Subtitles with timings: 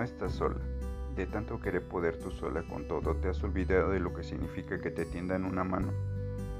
[0.00, 0.56] No estás sola.
[1.14, 4.80] De tanto querer poder tú sola con todo, te has olvidado de lo que significa
[4.80, 5.92] que te tiendan una mano.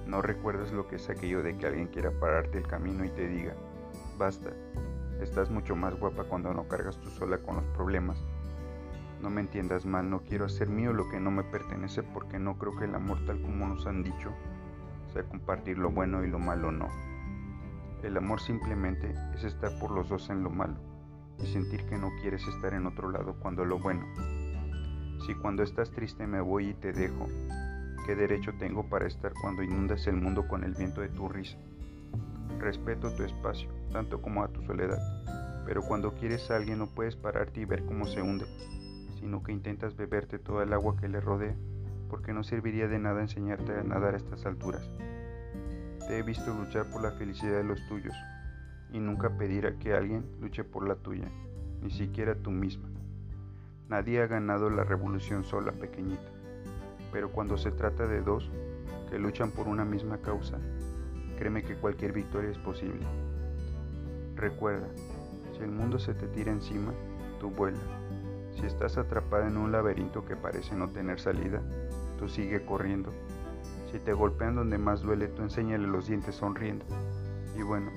[0.06, 3.26] No recuerdas lo que es aquello de que alguien quiera pararte el camino y te
[3.26, 3.54] diga,
[4.19, 4.51] basta,
[5.22, 8.22] estás mucho más guapa cuando no cargas tú sola con los problemas.
[9.22, 12.59] No me entiendas mal, no quiero hacer mío lo que no me pertenece porque no
[12.59, 14.35] creo que el amor tal como nos han dicho
[15.15, 16.88] sea compartir lo bueno y lo malo no.
[18.02, 20.91] El amor simplemente es estar por los dos en lo malo
[21.42, 24.06] y sentir que no quieres estar en otro lado cuando lo bueno.
[25.26, 27.28] Si cuando estás triste me voy y te dejo,
[28.06, 31.58] ¿qué derecho tengo para estar cuando inundas el mundo con el viento de tu risa?
[32.58, 34.98] Respeto tu espacio, tanto como a tu soledad,
[35.66, 38.46] pero cuando quieres a alguien no puedes pararte y ver cómo se hunde,
[39.18, 41.54] sino que intentas beberte toda el agua que le rodea,
[42.08, 44.91] porque no serviría de nada enseñarte a nadar a estas alturas.
[46.08, 48.14] Te he visto luchar por la felicidad de los tuyos,
[48.92, 51.28] y nunca pedir a que alguien luche por la tuya,
[51.82, 52.88] ni siquiera tú misma.
[53.88, 56.30] Nadie ha ganado la revolución sola, pequeñita,
[57.12, 58.50] pero cuando se trata de dos
[59.10, 60.58] que luchan por una misma causa,
[61.36, 63.05] créeme que cualquier victoria es posible.
[64.36, 64.86] Recuerda,
[65.56, 66.92] si el mundo se te tira encima,
[67.41, 67.80] tú vuela.
[68.54, 71.60] Si estás atrapada en un laberinto que parece no tener salida,
[72.19, 73.12] tú sigue corriendo.
[73.91, 76.84] Si te golpean donde más duele, tú enséñale los dientes sonriendo.
[77.58, 77.91] Y bueno,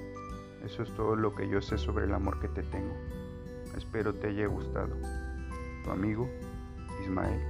[0.63, 2.95] eso es todo lo que yo sé sobre el amor que te tengo.
[3.75, 4.95] Espero te haya gustado.
[5.83, 6.29] Tu amigo,
[7.03, 7.41] Ismael.